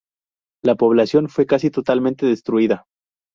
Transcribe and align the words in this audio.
La 0.63 0.73
población 0.73 1.29
fue 1.29 1.45
casi 1.45 1.69
totalmente 1.69 2.25
destruida. 2.25 2.85